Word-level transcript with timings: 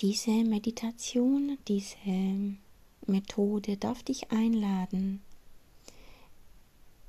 Diese 0.00 0.44
Meditation, 0.44 1.56
diese 1.68 1.96
Methode 3.06 3.78
darf 3.78 4.02
dich 4.02 4.30
einladen, 4.30 5.22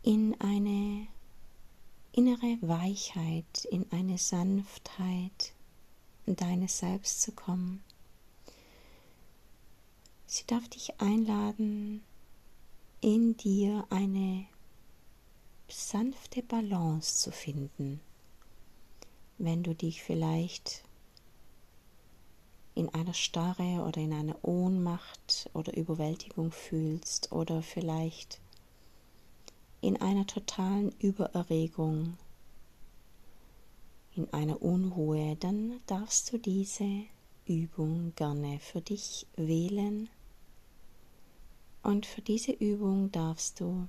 in 0.04 0.40
eine 0.40 1.08
innere 2.14 2.58
Weichheit, 2.62 3.66
in 3.70 3.92
eine 3.92 4.18
Sanftheit 4.18 5.52
deines 6.26 6.78
Selbst 6.78 7.22
zu 7.22 7.34
kommen. 7.34 7.84
Sie 10.26 10.46
darf 10.48 10.66
dich 10.70 11.02
einladen, 11.02 12.02
in 13.02 13.36
dir 13.36 13.86
eine 13.90 14.46
sanfte 15.68 16.42
Balance 16.42 17.18
zu 17.18 17.34
finden, 17.34 18.00
wenn 19.38 19.64
du 19.64 19.76
dich 19.76 20.02
vielleicht 20.04 20.87
in 22.78 22.90
einer 22.90 23.16
Starre 23.16 23.84
oder 23.88 24.00
in 24.00 24.14
einer 24.14 24.38
Ohnmacht 24.44 25.50
oder 25.54 25.76
Überwältigung 25.76 26.52
fühlst 26.52 27.32
oder 27.32 27.64
vielleicht 27.64 28.40
in 29.82 30.00
einer 30.00 30.28
totalen 30.28 30.92
Übererregung, 31.00 32.18
in 34.16 34.32
einer 34.32 34.62
Unruhe, 34.62 35.36
dann 35.38 35.80
darfst 35.88 36.32
du 36.32 36.38
diese 36.38 37.06
Übung 37.48 38.14
gerne 38.16 38.60
für 38.60 38.82
dich 38.82 39.26
wählen. 39.36 40.10
Und 41.82 42.06
für 42.06 42.22
diese 42.22 42.52
Übung 42.52 43.12
darfst 43.12 43.60
du 43.60 43.88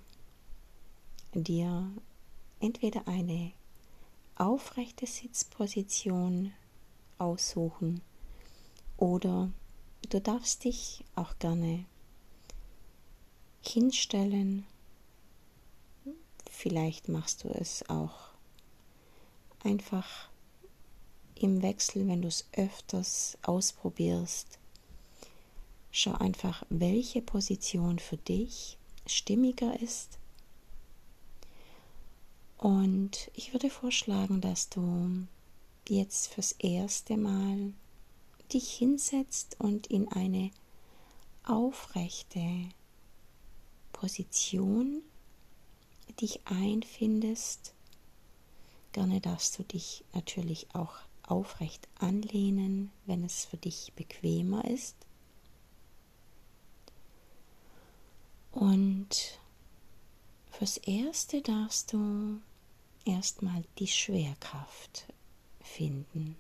dir 1.34 1.91
entweder 2.60 3.07
eine 3.07 3.52
aufrechte 4.37 5.07
Sitzposition 5.07 6.52
aussuchen 7.18 8.01
oder 8.98 9.51
du 10.11 10.20
darfst 10.20 10.65
dich 10.65 11.04
auch 11.15 11.38
gerne 11.38 11.87
hinstellen. 13.63 14.66
Vielleicht 16.51 17.09
machst 17.09 17.45
du 17.45 17.49
es 17.49 17.88
auch 17.88 18.30
einfach 19.63 20.29
im 21.35 21.63
Wechsel, 21.63 22.07
wenn 22.09 22.23
du 22.23 22.29
es 22.29 22.49
öfters 22.52 23.38
ausprobierst. 23.43 24.59
Schau 25.91 26.13
einfach, 26.13 26.65
welche 26.69 27.23
Position 27.23 27.99
für 27.99 28.16
dich 28.16 28.76
stimmiger 29.07 29.80
ist. 29.80 30.19
Und 32.59 33.30
ich 33.35 33.52
würde 33.52 33.71
vorschlagen, 33.71 34.41
dass 34.41 34.69
du 34.69 35.26
jetzt 35.88 36.35
fürs 36.35 36.52
erste 36.52 37.16
Mal 37.16 37.73
dich 38.49 38.71
hinsetzt 38.73 39.57
und 39.59 39.87
in 39.88 40.09
eine 40.09 40.51
aufrechte 41.45 42.68
Position 43.93 45.02
dich 46.21 46.41
einfindest. 46.46 47.74
Gerne 48.93 49.21
darfst 49.21 49.59
du 49.59 49.63
dich 49.63 50.04
natürlich 50.15 50.66
auch 50.74 50.95
aufrecht 51.23 51.88
anlehnen, 51.99 52.91
wenn 53.07 53.24
es 53.24 53.45
für 53.45 53.57
dich 53.57 53.93
bequemer 53.95 54.65
ist. 54.65 54.96
Und 58.52 59.38
fürs 60.51 60.79
Erste 60.79 61.43
darfst 61.43 61.93
du 61.93 62.41
erstmal 63.04 63.63
die 63.79 63.87
Schwerkraft 63.87 65.06
finden. 65.60 66.37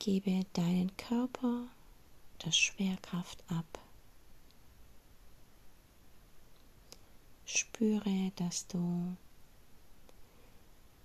Gebe 0.00 0.46
deinen 0.54 0.96
Körper 0.96 1.68
der 2.42 2.52
Schwerkraft 2.52 3.44
ab. 3.48 3.78
Spüre, 7.44 8.32
dass 8.36 8.66
du 8.66 9.14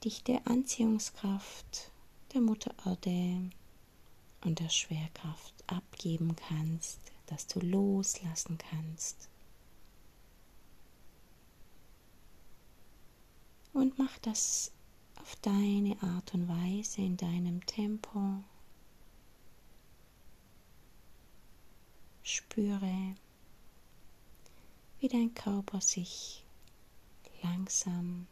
dich 0.02 0.24
der 0.24 0.47
Anziehungskraft 0.47 1.92
der 2.34 2.40
Mutter 2.40 2.74
Erde 2.86 3.50
und 4.46 4.59
der 4.59 4.69
Schwerkraft 4.69 5.53
abgeben 5.68 6.34
kannst, 6.48 7.02
dass 7.25 7.48
du 7.48 7.59
loslassen 7.59 8.58
kannst. 8.58 9.28
Und 13.74 14.00
mach 14.00 14.18
das 14.19 14.72
auf 15.22 15.36
deine 15.42 16.02
Art 16.02 16.34
und 16.34 16.48
Weise 16.48 17.02
in 17.02 17.18
deinem 17.18 17.66
Tempo. 17.66 18.42
Spüre, 22.28 23.16
wie 25.00 25.08
dein 25.08 25.36
Körper 25.36 25.80
sich 25.80 26.44
langsam 27.44 28.25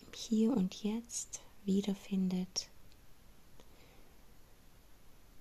im 0.00 0.12
Hier 0.12 0.56
und 0.56 0.82
Jetzt 0.82 1.42
wiederfindet, 1.64 2.68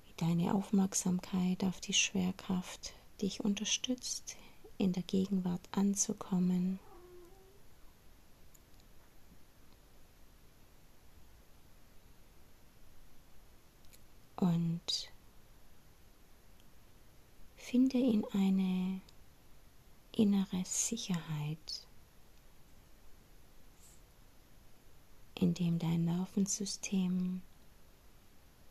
wie 0.05 0.13
deine 0.17 0.53
Aufmerksamkeit 0.53 1.63
auf 1.63 1.81
die 1.81 1.95
Schwerkraft 1.95 2.93
dich 3.23 3.43
unterstützt, 3.43 4.37
in 4.77 4.93
der 4.93 5.01
Gegenwart 5.01 5.67
anzukommen. 5.71 6.77
Und 14.35 15.11
Finde 17.69 17.99
in 17.99 18.25
eine 18.33 18.99
innere 20.11 20.65
Sicherheit, 20.65 21.85
in 25.35 25.53
dem 25.53 25.77
dein 25.77 26.03
Nervensystem 26.03 27.43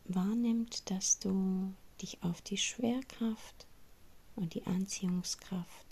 wahrnimmt, 0.03 0.91
dass 0.91 1.17
du 1.17 1.73
dich 2.01 2.21
auf 2.23 2.41
die 2.41 2.57
Schwerkraft 2.57 3.67
und 4.35 4.53
die 4.53 4.65
Anziehungskraft 4.65 5.87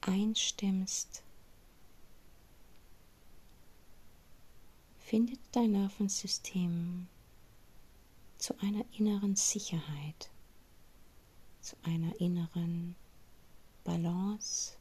einstimmst. 0.00 1.22
Findet 4.98 5.38
dein 5.52 5.70
Nervensystem 5.70 7.06
zu 8.38 8.58
einer 8.58 8.84
inneren 8.98 9.36
Sicherheit 9.36 10.28
zu 11.60 11.76
einer 11.82 12.20
inneren 12.20 12.94
Balance. 13.84 14.76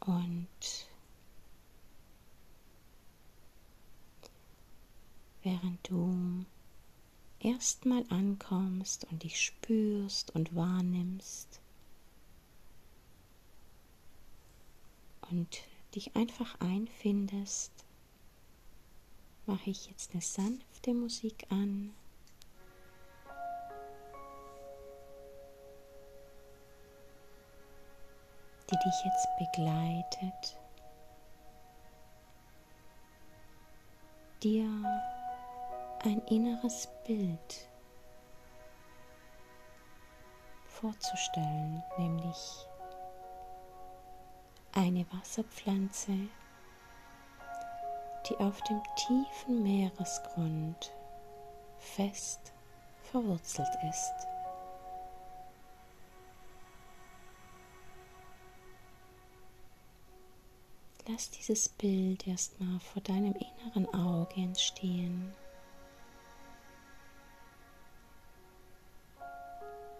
Und 0.00 0.88
während 5.42 5.88
du 5.88 6.44
erstmal 7.38 8.04
ankommst 8.08 9.04
und 9.10 9.22
dich 9.22 9.40
spürst 9.40 10.34
und 10.34 10.54
wahrnimmst 10.54 11.60
und 15.30 15.62
dich 15.94 16.14
einfach 16.16 16.58
einfindest, 16.60 17.79
mache 19.50 19.70
ich 19.70 19.88
jetzt 19.88 20.12
eine 20.12 20.22
sanfte 20.22 20.94
Musik 20.94 21.44
an. 21.50 21.92
die 28.70 28.76
dich 28.76 29.04
jetzt 29.04 29.26
begleitet, 29.36 30.60
dir 34.44 34.68
ein 36.04 36.22
inneres 36.28 36.88
Bild 37.04 37.68
vorzustellen, 40.66 41.82
nämlich 41.98 42.64
eine 44.70 45.04
Wasserpflanze 45.12 46.28
die 48.28 48.36
auf 48.36 48.60
dem 48.62 48.80
tiefen 48.96 49.62
Meeresgrund 49.62 50.92
fest 51.78 52.52
verwurzelt 53.10 53.68
ist. 53.88 54.12
Lass 61.08 61.30
dieses 61.30 61.68
Bild 61.68 62.26
erstmal 62.26 62.78
vor 62.80 63.02
deinem 63.02 63.34
inneren 63.34 63.86
Auge 63.94 64.36
entstehen. 64.36 65.32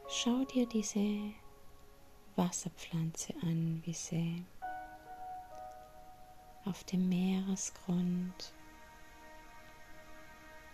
Schau 0.09 0.45
dir 0.45 0.67
diese 0.67 1.33
Wasserpflanze 2.37 3.35
an, 3.43 3.81
wie 3.85 3.93
sie 3.93 4.45
auf 6.65 6.85
dem 6.85 7.09
Meeresgrund 7.09 8.55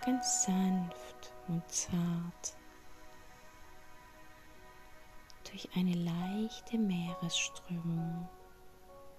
ganz 0.05 0.45
sanft 0.45 1.33
und 1.49 1.69
zart 1.69 2.57
durch 5.51 5.69
eine 5.75 5.95
leichte 5.95 6.79
Meeresströmung 6.79 8.29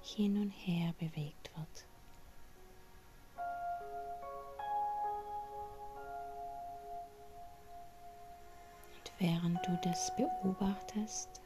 hin 0.01 0.41
und 0.41 0.51
her 0.51 0.93
bewegt 0.99 1.51
wird. 1.57 1.87
Und 8.93 9.11
während 9.19 9.65
du 9.65 9.79
das 9.83 10.15
beobachtest, 10.15 11.41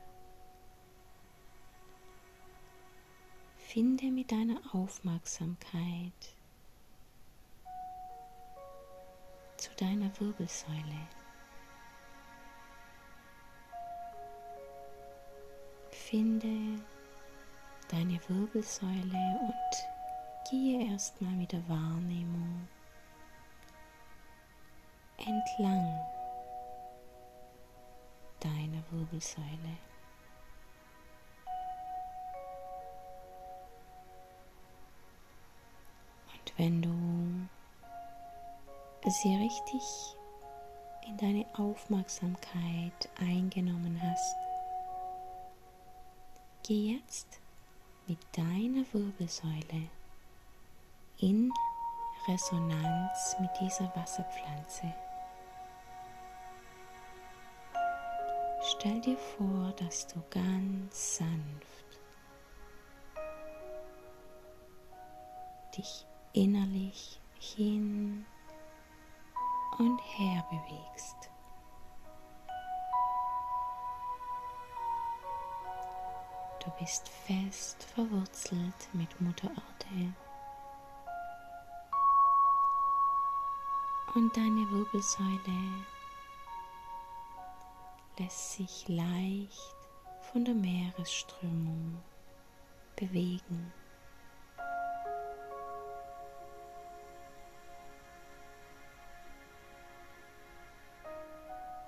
finde 3.74 4.12
mit 4.12 4.30
deiner 4.30 4.60
Aufmerksamkeit 4.74 6.36
zu 9.56 9.70
deiner 9.78 10.12
Wirbelsäule. 10.20 11.08
Finde 15.90 16.82
deine 17.88 18.20
Wirbelsäule 18.28 19.40
und 19.40 20.50
gehe 20.50 20.92
erstmal 20.92 21.32
mit 21.32 21.54
der 21.54 21.66
Wahrnehmung 21.70 22.68
entlang 25.18 25.98
deiner 28.42 28.84
Wirbelsäule. 28.92 29.78
Wenn 36.62 36.80
du 36.80 37.50
sie 39.10 39.36
richtig 39.36 39.82
in 41.08 41.18
deine 41.18 41.44
Aufmerksamkeit 41.58 43.10
eingenommen 43.20 44.00
hast, 44.00 44.36
geh 46.62 46.98
jetzt 46.98 47.40
mit 48.06 48.20
deiner 48.38 48.86
Wirbelsäule 48.94 49.90
in 51.18 51.52
Resonanz 52.28 53.38
mit 53.40 53.50
dieser 53.60 53.92
Wasserpflanze. 53.96 54.94
Stell 58.62 59.02
dir 59.02 59.18
vor, 59.18 59.74
dass 59.78 60.06
du 60.06 60.22
ganz 60.30 61.18
sanft 61.18 61.82
dich 65.76 66.06
innerlich 66.34 67.20
hin 67.40 68.26
und 69.78 70.00
her 70.18 70.46
bewegst. 70.50 71.30
Du 76.64 76.70
bist 76.80 77.10
fest 77.10 77.84
verwurzelt 77.96 78.90
mit 78.94 79.20
Mutter 79.20 79.50
Erde. 79.50 80.14
Und 84.14 84.36
deine 84.36 84.70
Wirbelsäule 84.70 85.86
lässt 88.20 88.54
sich 88.54 88.88
leicht 88.88 89.76
von 90.32 90.46
der 90.46 90.54
Meeresströmung 90.54 91.98
bewegen. 92.96 93.74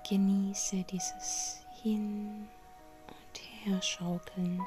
Genieße 0.06 0.84
dieses 0.84 1.64
Hin 1.82 2.46
und 3.08 3.40
Her 3.40 3.80
schaukeln. 3.80 4.60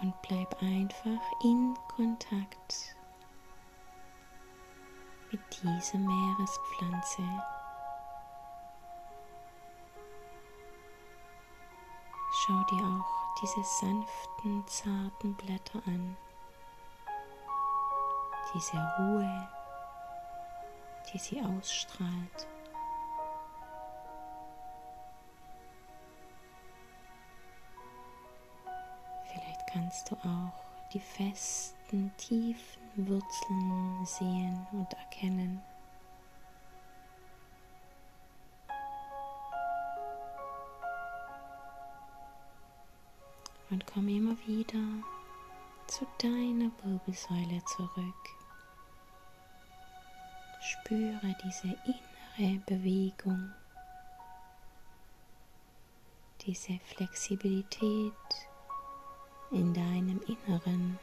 Und 0.00 0.14
bleib 0.22 0.62
einfach 0.62 1.42
in 1.42 1.74
Kontakt 1.88 2.96
mit 5.32 5.40
dieser 5.60 5.98
Meerespflanze. 5.98 7.22
Schau 12.32 12.62
dir 12.70 12.84
auch 12.84 13.34
diese 13.42 13.64
sanften, 13.80 14.64
zarten 14.68 15.34
Blätter 15.34 15.82
an 15.86 16.16
diese 18.54 18.76
Ruhe, 18.98 19.48
die 21.12 21.18
sie 21.18 21.40
ausstrahlt. 21.40 22.48
Vielleicht 29.24 29.66
kannst 29.66 30.10
du 30.10 30.14
auch 30.16 30.66
die 30.92 31.00
festen, 31.00 32.12
tiefen 32.16 32.82
Wurzeln 32.96 34.06
sehen 34.06 34.66
und 34.72 34.92
erkennen. 34.94 35.62
Und 43.68 43.84
komm 43.86 44.08
immer 44.08 44.36
wieder 44.46 44.78
zu 45.86 46.06
deiner 46.18 46.70
Wirbelsäule 46.82 47.64
zurück. 47.64 48.14
Spüre 50.60 51.36
diese 51.44 51.76
innere 52.38 52.60
Bewegung, 52.66 53.52
diese 56.40 56.78
Flexibilität 56.86 58.12
in 59.50 59.72
deinem 59.72 60.20
Inneren. 60.22 60.98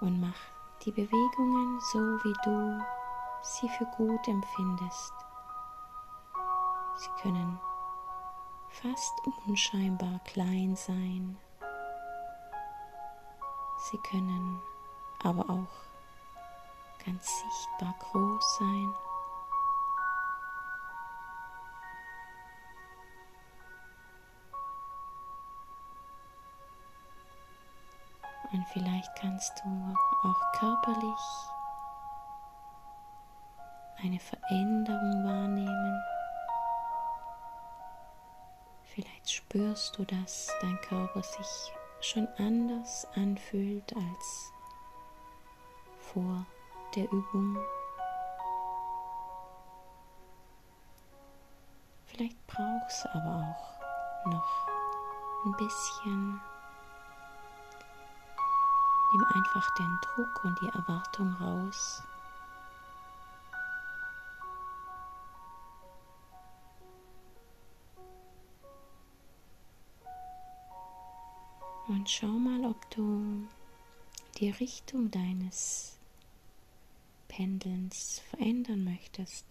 Und 0.00 0.20
mach 0.20 0.34
die 0.84 0.90
Bewegungen 0.90 1.80
so, 1.92 1.98
wie 2.24 2.34
du 2.44 2.84
sie 3.42 3.68
für 3.68 3.84
gut 3.96 4.26
empfindest. 4.26 5.12
Sie 6.96 7.10
können 7.22 7.58
fast 8.68 9.12
unscheinbar 9.46 10.20
klein 10.24 10.76
sein. 10.76 11.36
Sie 13.90 13.98
können 13.98 14.60
aber 15.24 15.48
auch 15.50 17.04
ganz 17.04 17.26
sichtbar 17.26 17.94
groß 17.98 18.58
sein. 18.58 18.94
Und 28.52 28.68
vielleicht 28.68 29.10
kannst 29.16 29.62
du 29.64 29.94
auch 30.28 30.52
körperlich 30.58 31.20
eine 34.02 34.20
Veränderung 34.20 35.24
wahrnehmen. 35.24 36.02
Vielleicht 38.94 39.30
spürst 39.30 39.96
du, 39.96 40.04
dass 40.04 40.50
dein 40.60 40.78
Körper 40.82 41.22
sich 41.22 41.72
schon 42.02 42.28
anders 42.36 43.06
anfühlt 43.14 43.90
als 43.96 44.52
vor 45.98 46.44
der 46.94 47.04
Übung. 47.10 47.56
Vielleicht 52.04 52.36
brauchst 52.46 53.04
du 53.04 53.14
aber 53.14 53.56
auch 53.56 54.30
noch 54.30 54.68
ein 55.46 55.52
bisschen. 55.56 56.40
Nimm 59.12 59.24
einfach 59.34 59.74
den 59.76 59.98
Druck 60.02 60.44
und 60.44 60.60
die 60.60 60.68
Erwartung 60.68 61.32
raus. 61.40 62.02
Und 71.88 72.08
schau 72.08 72.26
mal, 72.28 72.64
ob 72.64 72.90
du 72.90 73.46
die 74.38 74.50
Richtung 74.50 75.10
deines 75.10 75.98
Pendelns 77.28 78.20
verändern 78.30 78.84
möchtest. 78.84 79.46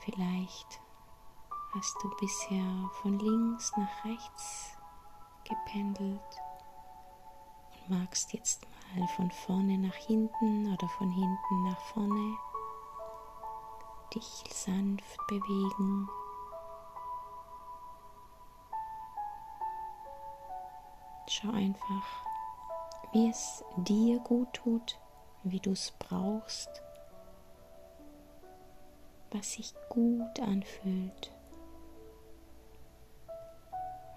Vielleicht 0.00 0.80
hast 1.72 1.96
du 2.02 2.10
bisher 2.18 2.90
von 3.02 3.18
links 3.18 3.70
nach 3.76 4.04
rechts 4.04 4.76
gependelt 5.44 6.20
und 7.72 7.98
magst 7.98 8.32
jetzt 8.32 8.66
mal 8.96 9.06
von 9.08 9.30
vorne 9.30 9.78
nach 9.78 9.94
hinten 9.94 10.72
oder 10.72 10.88
von 10.88 11.10
hinten 11.10 11.62
nach 11.64 11.80
vorne 11.92 12.36
dich 14.14 14.44
sanft 14.52 15.18
bewegen. 15.28 16.08
Schau 21.32 21.52
einfach, 21.52 22.24
wie 23.12 23.30
es 23.30 23.62
dir 23.76 24.18
gut 24.18 24.52
tut, 24.52 24.98
wie 25.44 25.60
du 25.60 25.70
es 25.70 25.92
brauchst, 25.92 26.82
was 29.30 29.52
sich 29.52 29.72
gut 29.90 30.40
anfühlt. 30.40 31.30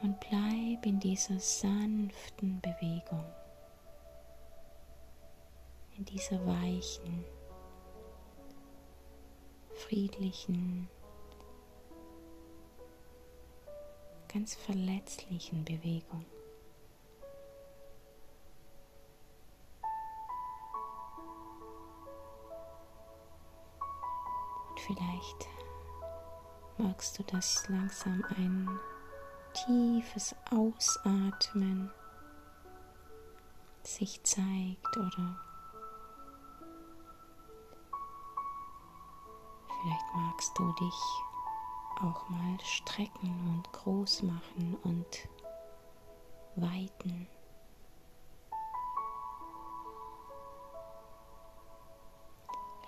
Und 0.02 0.20
bleib 0.22 0.88
in 0.88 1.00
dieser 1.00 1.40
sanften 1.40 2.60
Bewegung, 2.62 3.24
in 6.00 6.06
dieser 6.06 6.44
weichen, 6.48 7.24
friedlichen, 9.76 10.90
ganz 14.28 14.56
verletzlichen 14.56 15.64
Bewegung. 15.64 16.26
Vielleicht 24.86 25.48
magst 26.78 27.18
du 27.20 27.24
das 27.24 27.68
langsam 27.70 28.24
ein 28.38 28.70
tiefes 29.54 30.36
Ausatmen 30.52 31.92
sich 33.84 34.24
zeigt 34.24 34.98
oder 34.98 35.40
Vielleicht 39.84 40.16
magst 40.16 40.58
du 40.58 40.72
dich 40.74 40.94
auch 42.02 42.30
mal 42.30 42.58
strecken 42.64 43.54
und 43.54 43.74
groß 43.74 44.24
machen 44.24 44.78
und 44.84 45.28
weiten. 46.56 47.28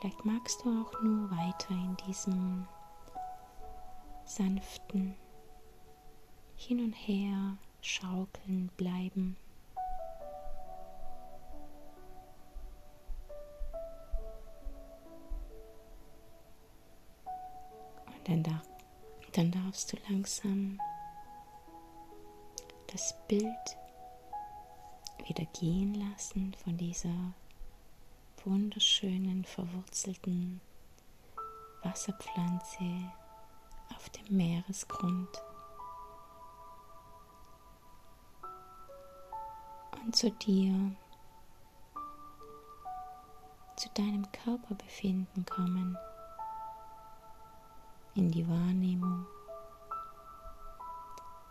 Vielleicht 0.05 0.23
magst 0.23 0.63
du 0.63 0.69
auch 0.69 1.01
nur 1.01 1.31
weiter 1.31 1.71
in 1.71 1.97
diesem 2.05 2.67
sanften 4.23 5.15
Hin 6.55 6.79
und 6.79 6.93
Her 6.93 7.57
schaukeln 7.81 8.69
bleiben. 8.77 9.35
Dann, 18.25 18.43
da, 18.43 18.61
dann 19.31 19.49
darfst 19.49 19.91
du 19.91 19.97
langsam 20.07 20.79
das 22.91 23.15
Bild 23.27 23.49
wieder 25.25 25.45
gehen 25.59 25.95
lassen 25.95 26.53
von 26.63 26.77
dieser 26.77 27.33
wunderschönen, 28.45 29.43
verwurzelten 29.43 30.61
Wasserpflanze 31.83 33.11
auf 33.95 34.09
dem 34.09 34.37
Meeresgrund. 34.37 35.29
Und 40.03 40.15
zu 40.15 40.29
dir, 40.31 40.95
zu 43.75 43.89
deinem 43.95 44.31
Körperbefinden 44.31 45.45
kommen 45.45 45.97
in 48.13 48.31
die 48.31 48.47
Wahrnehmung 48.47 49.25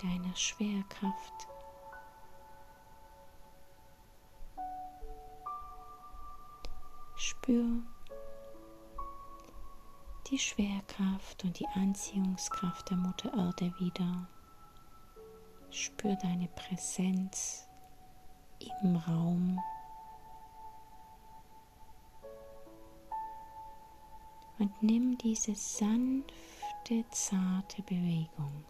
deiner 0.00 0.34
Schwerkraft. 0.36 1.48
Spür 7.44 7.82
die 10.30 10.38
Schwerkraft 10.38 11.44
und 11.44 11.58
die 11.58 11.66
Anziehungskraft 11.74 12.88
der 12.88 12.96
Mutter 12.96 13.34
Erde 13.36 13.70
wieder. 13.78 14.26
Spür 15.68 16.16
deine 16.16 16.48
Präsenz 16.48 17.68
im 18.82 18.96
Raum. 18.96 19.60
Und 24.58 24.82
nimm 24.82 25.18
diese 25.18 25.54
sanfte 25.54 27.04
zarte 27.10 27.82
Bewegung 27.82 28.64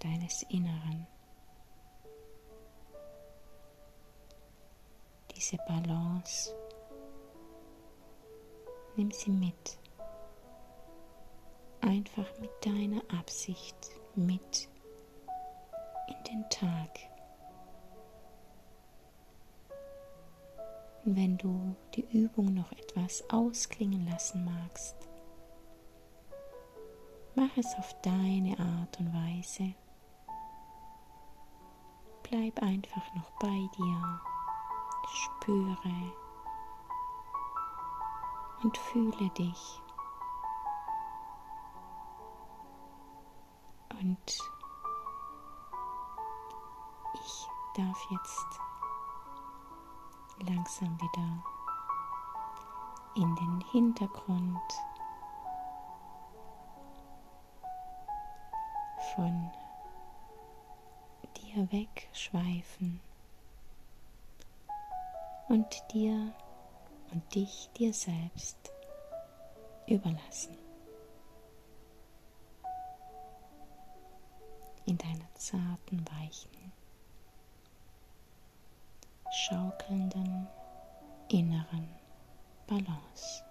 deines 0.00 0.42
Inneren. 0.50 1.06
Diese 5.38 5.56
Balance, 5.68 6.52
nimm 8.96 9.12
sie 9.12 9.30
mit. 9.30 9.78
Einfach 11.80 12.26
mit 12.40 12.50
deiner 12.66 13.00
Absicht 13.16 13.76
mit 14.16 14.68
in 16.08 16.24
den 16.24 16.50
Tag. 16.50 16.90
Und 21.04 21.14
wenn 21.14 21.38
du 21.38 21.76
die 21.94 22.08
Übung 22.10 22.54
noch 22.54 22.72
etwas 22.72 23.22
ausklingen 23.30 24.08
lassen 24.10 24.44
magst, 24.44 24.96
Mach 27.36 27.56
es 27.56 27.72
auf 27.78 27.94
deine 28.02 28.58
Art 28.58 28.98
und 28.98 29.14
Weise. 29.14 29.72
Bleib 32.24 32.60
einfach 32.60 33.14
noch 33.14 33.30
bei 33.38 33.68
dir. 33.78 34.20
Spüre 35.12 36.12
und 38.62 38.76
fühle 38.76 39.30
dich. 39.30 39.80
Und 44.00 44.38
ich 47.14 47.46
darf 47.76 48.06
jetzt 48.10 48.60
langsam 50.46 51.00
wieder 51.00 51.42
in 53.16 53.34
den 53.34 53.60
Hintergrund 53.72 54.60
von 59.14 59.50
dir 61.36 61.72
wegschweifen 61.72 63.00
und 65.48 65.84
dir 65.92 66.34
und 67.10 67.34
dich 67.34 67.70
dir 67.76 67.92
selbst 67.92 68.72
überlassen. 69.86 70.56
In 74.86 74.96
deiner 74.96 75.34
zarten, 75.34 76.04
weichen, 76.18 76.72
schaukelnden 79.30 80.48
inneren 81.28 81.88
Balance. 82.66 83.47